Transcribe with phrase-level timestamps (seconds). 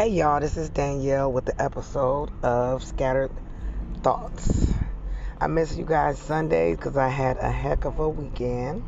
[0.00, 3.30] Hey y'all, this is Danielle with the episode of Skattered
[4.02, 4.72] Thoughts.
[5.38, 8.82] I miss you guys Sundays because I had a heck of a weekend.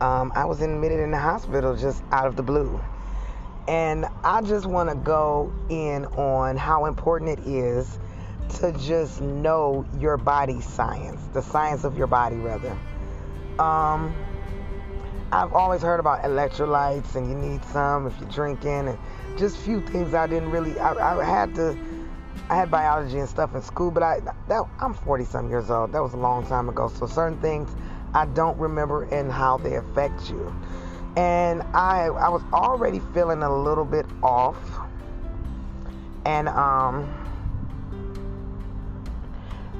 [0.00, 2.80] Um, I was admitted in the hospital just out of the blue.
[3.66, 7.98] And I just want to go in on how important it is
[8.60, 12.78] to just know your body science, the science of your body, rather.
[13.58, 14.14] Um,
[15.30, 18.98] I've always heard about electrolytes and you need some if you're drinking and
[19.36, 21.76] just few things I didn't really I, I had to
[22.48, 25.92] I had biology and stuff in school but I that I'm 40 some years old.
[25.92, 26.88] That was a long time ago.
[26.88, 27.76] So certain things
[28.14, 30.54] I don't remember and how they affect you.
[31.16, 34.56] And I I was already feeling a little bit off.
[36.24, 37.14] And um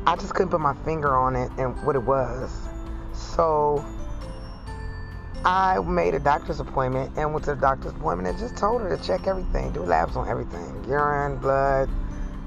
[0.06, 2.54] I just couldn't put my finger on it and what it was.
[3.14, 3.82] So
[5.44, 8.96] I made a doctor's appointment and went to the doctor's appointment and just told her
[8.96, 11.88] to check everything, do labs on everything urine, blood,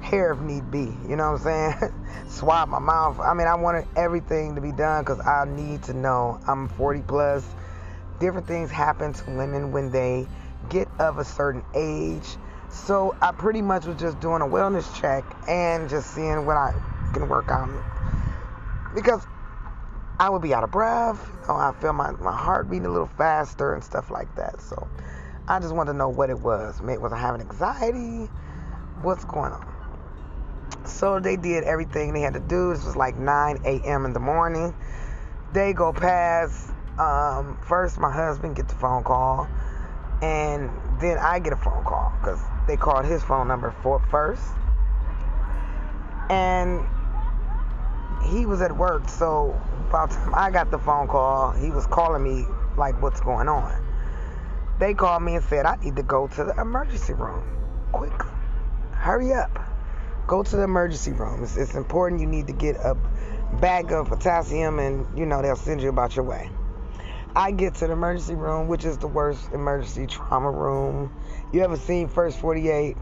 [0.00, 0.92] hair if need be.
[1.08, 1.94] You know what I'm saying?
[2.28, 3.18] Swab my mouth.
[3.20, 6.40] I mean, I wanted everything to be done because I need to know.
[6.46, 7.46] I'm 40 plus.
[8.20, 10.26] Different things happen to women when they
[10.68, 12.36] get of a certain age.
[12.68, 16.72] So I pretty much was just doing a wellness check and just seeing what I
[17.12, 17.82] can work on.
[18.94, 19.24] Because
[20.18, 21.28] I would be out of breath.
[21.48, 24.60] Know, I feel my, my heart beating a little faster and stuff like that.
[24.60, 24.88] So
[25.48, 26.80] I just wanted to know what it was.
[26.80, 28.30] Was I having anxiety?
[29.02, 29.72] What's going on?
[30.84, 32.72] So they did everything they had to do.
[32.72, 34.04] This was like 9 a.m.
[34.04, 34.74] in the morning.
[35.52, 36.70] They go past.
[36.98, 39.48] Um, first, my husband gets the phone call,
[40.20, 44.44] and then I get a phone call because they called his phone number for first.
[46.30, 46.86] And
[48.24, 51.86] he was at work, so by the time I got the phone call, he was
[51.86, 53.72] calling me like, "What's going on?"
[54.78, 57.44] They called me and said, "I need to go to the emergency room.
[57.92, 58.12] Quick,
[58.92, 59.58] hurry up,
[60.26, 61.42] go to the emergency room.
[61.42, 62.20] It's, it's important.
[62.20, 62.96] You need to get a
[63.60, 66.50] bag of potassium, and you know they'll send you about your way."
[67.34, 71.10] I get to the emergency room, which is the worst emergency trauma room
[71.50, 72.08] you ever seen.
[72.08, 72.96] First 48,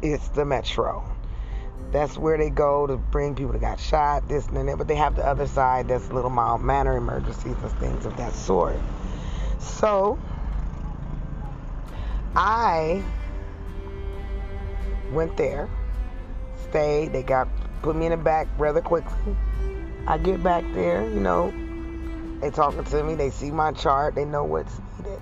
[0.00, 1.04] it's the Metro.
[1.92, 4.78] That's where they go to bring people that got shot, this and that.
[4.78, 8.32] But they have the other side that's little mild manner emergencies and things of that
[8.32, 8.78] sort.
[9.58, 10.18] So
[12.36, 13.02] I
[15.12, 15.68] went there,
[16.68, 17.12] stayed.
[17.12, 17.48] They got
[17.82, 19.36] put me in the back rather quickly.
[20.06, 21.52] I get back there, you know,
[22.40, 23.14] they talking to me.
[23.14, 24.14] They see my chart.
[24.14, 25.20] They know what's needed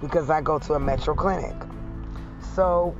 [0.00, 1.54] because I go to a metro clinic.
[2.54, 2.94] So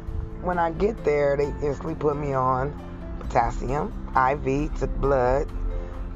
[0.47, 2.73] when I get there, they instantly put me on
[3.19, 5.51] potassium IV, took blood,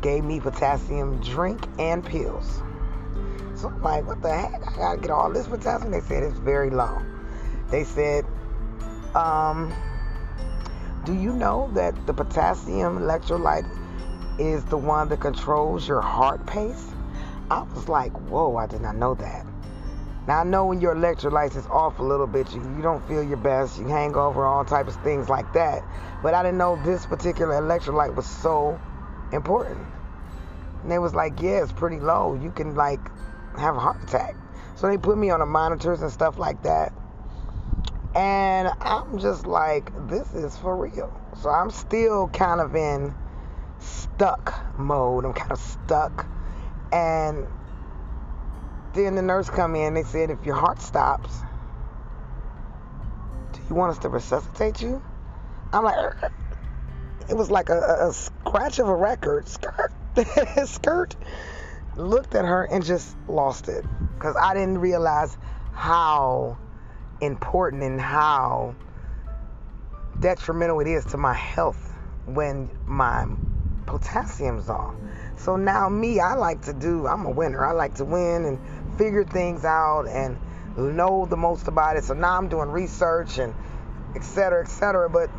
[0.01, 2.63] gave me potassium drink and pills.
[3.57, 4.63] So I'm like, what the heck?
[4.67, 5.91] I gotta get all this potassium.
[5.91, 7.03] They said it's very low.
[7.71, 8.25] They said,
[9.15, 9.75] um,
[11.05, 13.69] do you know that the potassium electrolyte
[14.39, 16.93] is the one that controls your heart pace?
[17.51, 19.45] I was like, whoa, I did not know that.
[20.26, 23.22] Now I know when your electrolytes is off a little bit, you, you don't feel
[23.22, 25.82] your best, you hang over, all types of things like that.
[26.22, 28.78] But I didn't know this particular electrolyte was so
[29.32, 29.86] important.
[30.82, 32.38] And they was like, yeah, it's pretty low.
[32.41, 33.00] You can like
[33.58, 34.36] have a heart attack.
[34.76, 36.92] So they put me on the monitors and stuff like that.
[38.14, 41.12] And I'm just like, this is for real.
[41.41, 43.14] So I'm still kind of in
[43.78, 45.25] stuck mode.
[45.25, 46.26] I'm kind of stuck.
[46.92, 47.47] And
[48.95, 49.95] then the nurse come in.
[49.95, 51.31] They said, if your heart stops,
[53.53, 55.03] do you want us to resuscitate you?
[55.73, 56.33] I'm like, er,
[57.29, 59.49] it was like a, a scratch of a record.
[59.49, 59.93] Skirt,
[60.65, 61.17] skirt.
[61.97, 63.84] Looked at her and just lost it
[64.15, 65.37] because I didn't realize
[65.73, 66.59] how
[67.21, 68.75] important and how
[70.21, 71.95] detrimental it is to my health
[72.27, 73.27] when my
[73.87, 74.95] potassium's off.
[75.37, 77.06] So now me, I like to do.
[77.06, 77.65] I'm a winner.
[77.65, 78.59] I like to win and
[79.00, 80.37] figure things out and
[80.76, 82.05] know the most about it.
[82.05, 83.55] So now I'm doing research and
[84.14, 85.08] et cetera, et cetera.
[85.08, 85.31] But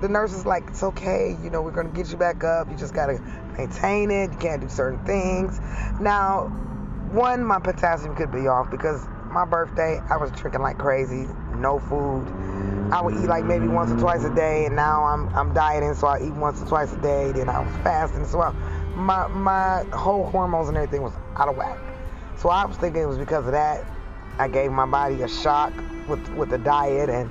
[0.00, 1.36] the nurse is like, it's okay.
[1.42, 2.70] You know, we're to get you back up.
[2.70, 3.20] You just got to
[3.58, 4.32] maintain it.
[4.32, 5.60] You can't do certain things.
[6.00, 6.48] Now,
[7.12, 11.26] one, my potassium could be off because my birthday, I was drinking like crazy,
[11.56, 12.26] no food.
[12.90, 15.94] I would eat like maybe once or twice a day, and now I'm I'm dieting,
[15.94, 17.32] so I eat once or twice a day.
[17.32, 18.52] Then I was fasting, so I,
[18.94, 21.95] my my whole hormones and everything was out of whack.
[22.36, 23.84] So I was thinking it was because of that.
[24.38, 25.72] I gave my body a shock
[26.08, 27.30] with with the diet and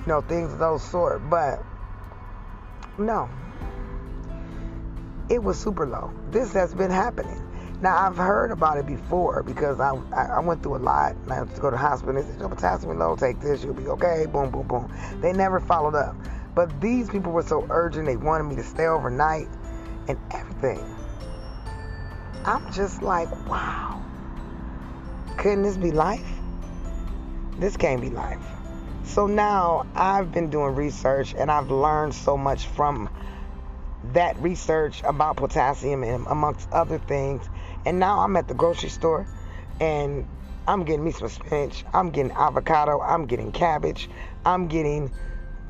[0.00, 1.28] you know things of those sort.
[1.30, 1.62] But
[2.98, 3.28] no,
[5.30, 6.12] it was super low.
[6.30, 7.40] This has been happening.
[7.80, 11.16] Now I've heard about it before because I I went through a lot.
[11.28, 12.14] I had to go to the hospital.
[12.14, 13.16] They said, "Your potassium low.
[13.16, 13.64] Take this.
[13.64, 14.92] You'll be okay." Boom, boom, boom.
[15.20, 16.16] They never followed up.
[16.54, 18.06] But these people were so urgent.
[18.06, 19.48] They wanted me to stay overnight
[20.06, 20.84] and everything.
[22.44, 24.03] I'm just like, wow.
[25.36, 26.26] Couldn't this be life?
[27.58, 28.42] This can't be life.
[29.04, 33.10] So now I've been doing research and I've learned so much from
[34.12, 37.48] that research about potassium and amongst other things.
[37.84, 39.26] And now I'm at the grocery store
[39.80, 40.26] and
[40.66, 44.08] I'm getting me some spinach, I'm getting avocado, I'm getting cabbage,
[44.46, 45.12] I'm getting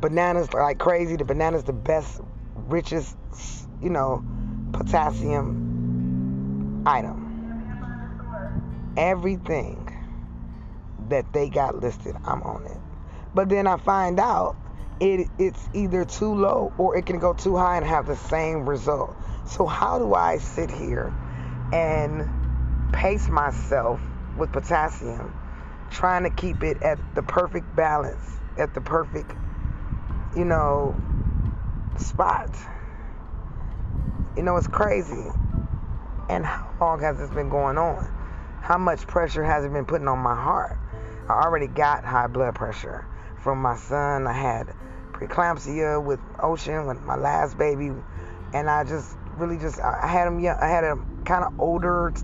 [0.01, 1.17] bananas like crazy.
[1.17, 2.21] The bananas the best,
[2.55, 3.17] richest,
[3.83, 4.25] you know,
[4.73, 7.24] potassium item.
[8.97, 9.91] Everything
[11.09, 12.79] that they got listed, I'm on it.
[13.35, 14.57] But then I find out
[15.01, 18.69] it it's either too low or it can go too high and have the same
[18.69, 19.17] result.
[19.47, 21.13] So how do I sit here
[21.73, 22.29] and
[22.93, 24.01] pace myself
[24.39, 25.35] with potassium,
[25.91, 28.25] trying to keep it at the perfect balance,
[28.57, 29.33] at the perfect,
[30.37, 30.99] you know,
[31.97, 32.57] spot?
[34.37, 35.29] You know, it's crazy.
[36.29, 38.24] And how long has this been going on?
[38.65, 40.79] How much pressure has it been putting on my heart?
[41.29, 43.07] I already got high blood pressure
[43.43, 44.27] from my son.
[44.27, 44.75] I had
[45.13, 47.91] preeclampsia with Ocean, with my last baby,
[48.55, 50.57] and I just really just I had him young.
[50.59, 52.15] I had him kind of older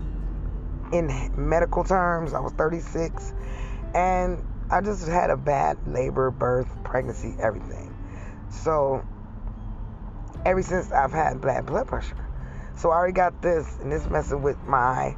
[0.91, 2.33] in medical terms.
[2.33, 3.35] I was 36,
[3.93, 7.95] and I just had a bad labor, birth, pregnancy, everything.
[8.49, 9.05] So
[10.43, 12.17] ever since I've had bad blood pressure.
[12.77, 15.15] So I already got this, and this messing with my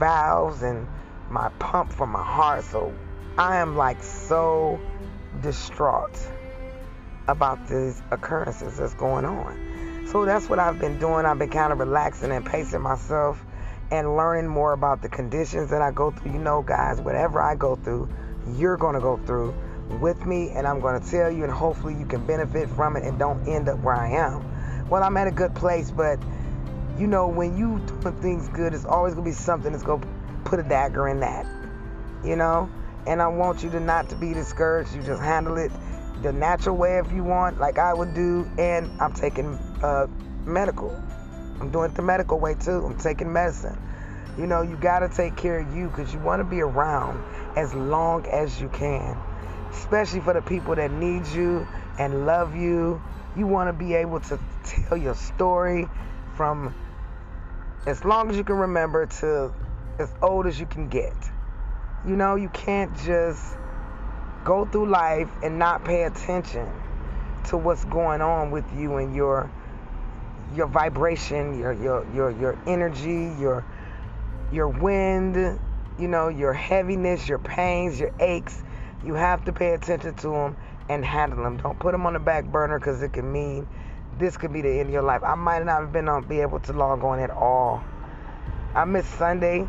[0.00, 0.88] valves and
[1.30, 2.64] my pump for my heart.
[2.64, 2.92] So
[3.38, 4.80] I am like so
[5.42, 6.18] distraught
[7.28, 10.06] about these occurrences that's going on.
[10.10, 11.24] So that's what I've been doing.
[11.24, 13.40] I've been kind of relaxing and pacing myself
[13.92, 16.32] and learning more about the conditions that I go through.
[16.32, 18.08] You know, guys, whatever I go through,
[18.56, 19.54] you're going to go through
[20.00, 23.04] with me, and I'm going to tell you, and hopefully you can benefit from it
[23.04, 24.88] and don't end up where I am.
[24.88, 26.18] Well, I'm at a good place, but
[27.00, 30.06] you know, when you doing things good, it's always to be something that's to
[30.44, 31.46] put a dagger in that.
[32.22, 32.68] You know?
[33.06, 34.94] And I want you to not to be discouraged.
[34.94, 35.72] You just handle it
[36.20, 38.46] the natural way if you want, like I would do.
[38.58, 40.08] And I'm taking uh,
[40.44, 40.90] medical.
[41.58, 42.84] I'm doing it the medical way too.
[42.84, 43.80] I'm taking medicine.
[44.36, 47.24] You know, you got to take care of you because you want to be around
[47.56, 49.16] as long as you can,
[49.70, 51.66] especially for the people that need you
[51.98, 53.00] and love you.
[53.36, 55.88] You want to be able to tell your story
[56.36, 56.74] from
[57.86, 59.52] as long as you can remember to
[59.98, 61.14] as old as you can get.
[62.06, 63.56] You know, you can't just
[64.44, 66.68] go through life and not pay attention
[67.48, 69.50] to what's going on with you and your
[70.54, 73.64] your vibration, your your your your energy, your
[74.52, 75.58] your wind,
[75.98, 78.62] you know, your heaviness, your pains, your aches.
[79.04, 80.56] You have to pay attention to them
[80.88, 81.56] and handle them.
[81.56, 83.66] Don't put them on the back burner because it can mean
[84.20, 85.22] this could be the end of your life.
[85.24, 87.82] I might not have been on be able to log on at all.
[88.74, 89.66] I missed Sunday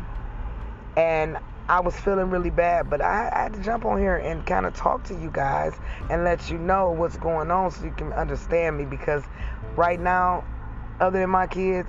[0.96, 1.38] and
[1.68, 4.66] I was feeling really bad, but I, I had to jump on here and kind
[4.66, 5.72] of talk to you guys
[6.10, 9.22] and let you know what's going on so you can understand me because
[9.74, 10.44] right now,
[11.00, 11.88] other than my kids,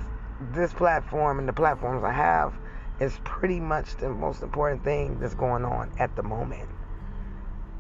[0.54, 2.54] this platform and the platforms I have
[3.00, 6.70] is pretty much the most important thing that's going on at the moment.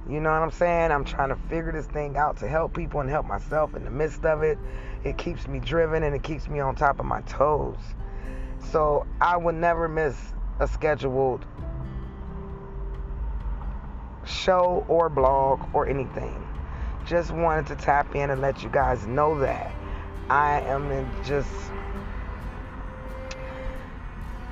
[0.10, 0.91] You know what I'm saying?
[0.91, 3.91] I'm trying to figure this thing out to help people and help myself in the
[3.91, 4.57] midst of it.
[5.03, 7.77] It keeps me driven and it keeps me on top of my toes.
[8.72, 10.15] So I would never miss
[10.60, 11.45] a scheduled
[14.25, 16.45] show or blog or anything.
[17.05, 19.74] Just wanted to tap in and let you guys know that
[20.29, 21.50] I am just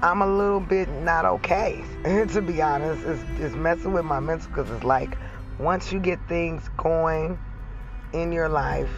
[0.03, 1.84] I'm a little bit not okay,
[2.29, 3.05] to be honest.
[3.05, 5.15] It's, it's messing with my mental because it's like
[5.60, 7.39] once you get things going
[8.13, 8.91] in your life,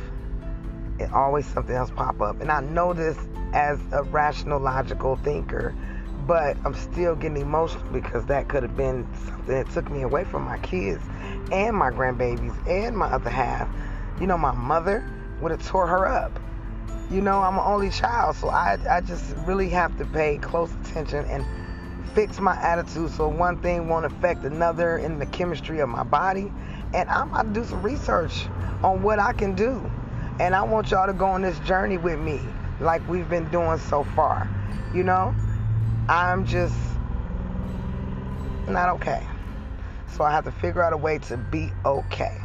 [1.00, 2.42] it always something else pop up.
[2.42, 3.18] And I know this
[3.54, 5.76] as a rational, logical thinker,
[6.26, 10.24] but I'm still getting emotional because that could have been something that took me away
[10.24, 11.04] from my kids
[11.52, 13.68] and my grandbabies and my other half.
[14.20, 15.06] You know, my mother
[15.42, 16.40] would have tore her up.
[17.12, 20.74] You know, I'm an only child, so I, I just really have to pay close
[20.74, 21.46] attention and
[22.14, 26.52] fix my attitude so one thing won't affect another in the chemistry of my body.
[26.94, 28.48] And I'm to do some research
[28.84, 29.90] on what I can do.
[30.40, 32.42] And I want y'all to go on this journey with me,
[32.80, 34.50] like we've been doing so far.
[34.94, 35.34] You know,
[36.10, 36.76] I'm just
[38.68, 39.26] not okay.
[40.08, 42.38] So I have to figure out a way to be okay.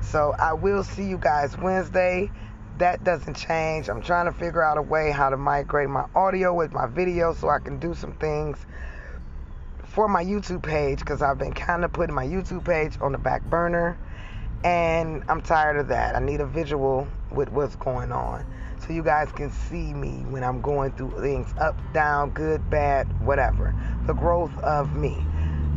[0.00, 2.30] So I will see you guys Wednesday.
[2.78, 3.88] That doesn't change.
[3.88, 7.34] I'm trying to figure out a way how to migrate my audio with my video
[7.34, 8.58] so I can do some things
[9.84, 13.18] for my YouTube page because I've been kind of putting my YouTube page on the
[13.18, 13.98] back burner
[14.64, 16.14] and I'm tired of that.
[16.14, 18.46] I need a visual with what's going on
[18.86, 23.06] so you guys can see me when I'm going through things up, down, good, bad,
[23.24, 23.74] whatever.
[24.06, 25.16] The growth of me.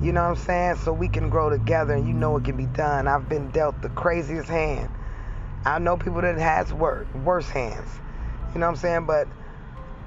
[0.03, 0.75] You know what I'm saying?
[0.77, 3.07] So we can grow together and you know it can be done.
[3.07, 4.89] I've been dealt the craziest hand.
[5.65, 7.89] I know people that has worse, worse hands.
[8.53, 9.05] You know what I'm saying?
[9.05, 9.27] But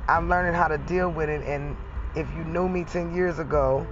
[0.08, 1.76] I'm learning how to deal with it and
[2.14, 3.86] if you knew me 10 years ago,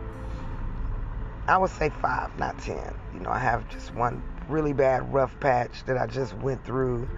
[1.49, 2.95] I would say five, not ten.
[3.13, 7.09] You know, I have just one really bad rough patch that I just went through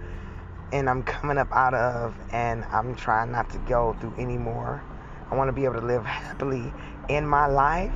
[0.71, 4.83] and I'm coming up out of, and I'm trying not to go through anymore.
[5.29, 6.73] I want to be able to live happily
[7.07, 7.93] in my life,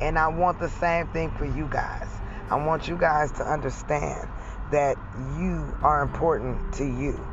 [0.00, 2.08] and I want the same thing for you guys.
[2.50, 4.28] I want you guys to understand
[4.74, 4.98] that
[5.38, 7.24] you are important to you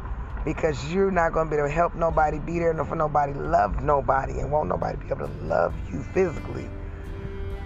[0.46, 3.82] because you're not going to be able to help nobody, be there for nobody, love
[3.82, 6.70] nobody, and won't nobody be able to love you physically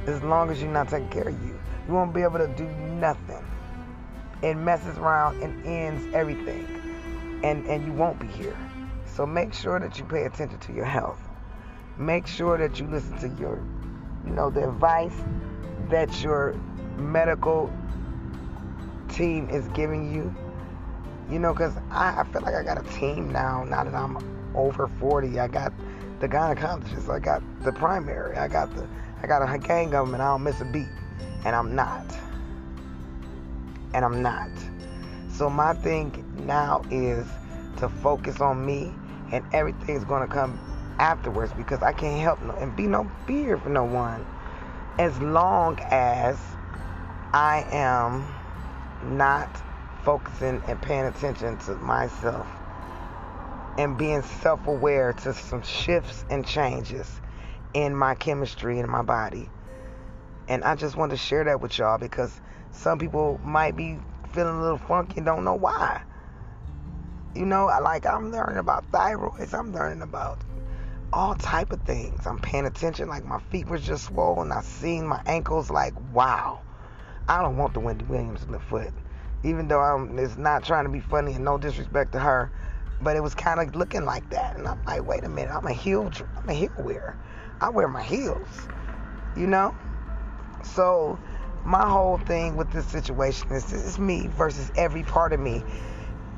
[0.08, 1.60] as long as you're not taking care of you.
[1.90, 3.46] You won't be able to do nothing.
[4.42, 6.66] It messes around and ends everything.
[7.44, 8.58] And and you won't be here.
[9.06, 11.20] So make sure that you pay attention to your health.
[11.98, 13.62] Make sure that you listen to your
[14.26, 15.22] you know the advice
[15.90, 16.54] that your
[16.98, 17.70] medical
[19.10, 20.34] team is giving you.
[21.32, 24.18] You know, because I, I feel like I got a team now, now that I'm
[24.56, 25.40] over 40.
[25.40, 25.74] I got
[26.20, 28.88] the gynecologist, I got the primary, I got the
[29.24, 30.88] I got a gang of them and I don't miss a beat.
[31.46, 32.06] And I'm not.
[33.94, 34.50] And I'm not.
[35.30, 37.26] So my thing now is
[37.78, 38.94] to focus on me
[39.32, 40.60] and everything's gonna come
[41.00, 44.26] afterwards because I can't help no and be no fear for no one
[44.98, 46.40] as long as
[47.34, 48.35] I am
[49.06, 49.50] not
[50.04, 52.48] focusing and paying attention to myself
[53.78, 57.20] and being self-aware to some shifts and changes
[57.74, 59.50] in my chemistry in my body.
[60.48, 62.40] And I just want to share that with y'all because
[62.72, 63.98] some people might be
[64.32, 66.04] feeling a little funky and don't know why.
[67.36, 70.42] You know, like I'm learning about thyroids, I'm learning about
[71.12, 72.26] all type of things.
[72.26, 73.08] I'm paying attention.
[73.08, 74.52] Like my feet was just swollen.
[74.52, 75.70] I seen my ankles.
[75.70, 76.62] Like wow,
[77.28, 78.92] I don't want the Wendy Williams in the foot.
[79.44, 82.52] Even though I'm, it's not trying to be funny and no disrespect to her,
[83.02, 84.58] but it was kind of looking like that.
[84.58, 87.18] And I'm like, wait a minute, I'm a heel, I'm a heel wearer.
[87.62, 88.48] I wear my heels,
[89.36, 89.76] you know?
[90.64, 91.20] So,
[91.64, 95.64] my whole thing with this situation is this is me versus every part of me.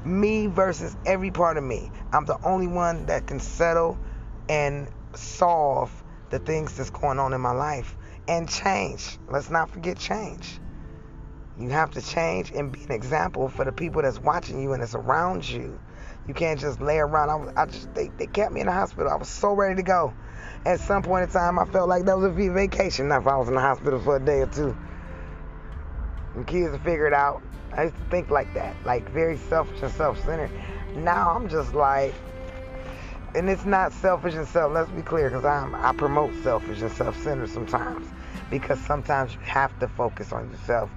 [0.05, 1.91] Me versus every part of me.
[2.13, 3.97] I'm the only one that can settle
[4.47, 5.91] and solve
[6.29, 7.95] the things that's going on in my life
[8.27, 9.17] and change.
[9.29, 10.59] Let's not forget change.
[11.59, 14.81] You have to change and be an example for the people that's watching you and
[14.81, 15.79] that's around you.
[16.27, 17.51] You can't just lay around.
[17.57, 19.11] I, I just they, they kept me in the hospital.
[19.11, 20.13] I was so ready to go
[20.67, 23.07] at some point in time, I felt like that was a vacation.
[23.07, 24.75] Now, if I was in the hospital for a day or two,
[26.35, 27.41] and kids to figure it out.
[27.73, 30.51] I used to think like that, like very selfish and self-centered.
[30.95, 32.13] Now I'm just like,
[33.35, 34.73] and it's not selfish and self.
[34.73, 38.07] Let's be clear, because I promote selfish and self-centered sometimes,
[38.49, 40.89] because sometimes you have to focus on yourself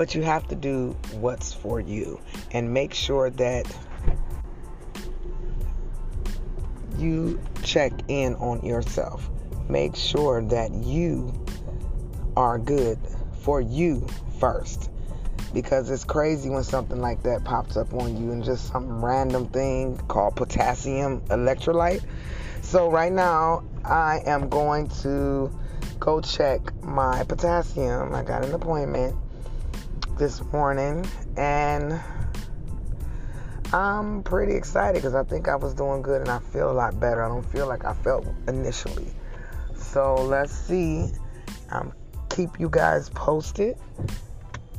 [0.00, 3.66] But you have to do what's for you and make sure that
[6.96, 9.28] you check in on yourself.
[9.68, 11.34] Make sure that you
[12.34, 12.98] are good
[13.42, 14.06] for you
[14.38, 14.88] first.
[15.52, 19.48] Because it's crazy when something like that pops up on you and just some random
[19.48, 22.02] thing called potassium electrolyte.
[22.62, 25.52] So, right now, I am going to
[25.98, 28.14] go check my potassium.
[28.14, 29.14] I got an appointment
[30.20, 31.02] this morning
[31.38, 31.98] and
[33.72, 37.00] I'm pretty excited because I think I was doing good and I feel a lot
[37.00, 37.24] better.
[37.24, 39.06] I don't feel like I felt initially.
[39.74, 41.06] So let's see.
[41.70, 41.94] I'm
[42.28, 43.78] keep you guys posted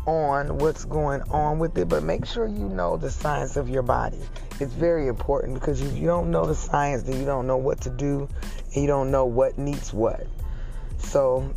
[0.05, 3.81] on what's going on with it, but make sure you know the science of your
[3.81, 4.19] body.
[4.59, 7.81] It's very important because if you don't know the science, then you don't know what
[7.81, 8.29] to do
[8.75, 10.27] and you don't know what needs what.
[10.99, 11.51] So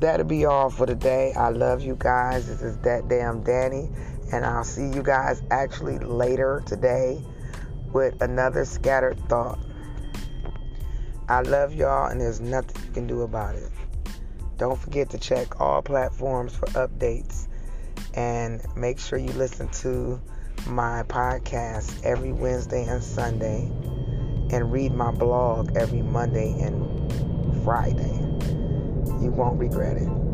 [0.00, 1.32] that'll be all for today.
[1.36, 2.46] I love you guys.
[2.48, 3.90] This is that damn Danny,
[4.32, 7.22] and I'll see you guys actually later today
[7.92, 9.58] with another scattered thought.
[11.28, 13.70] I love y'all, and there's nothing you can do about it.
[14.56, 17.46] Don't forget to check all platforms for updates
[18.14, 20.20] and make sure you listen to
[20.66, 23.70] my podcast every Wednesday and Sunday
[24.50, 28.27] and read my blog every Monday and Friday.
[29.38, 30.27] Won't regret it.